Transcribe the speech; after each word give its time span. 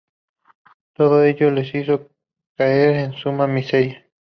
Todo 0.93 1.21
ello 1.25 1.51
les 1.51 1.75
hizo 1.75 2.09
caer 2.57 2.95
en 2.95 3.13
suma 3.13 3.45
miseria. 3.45 4.03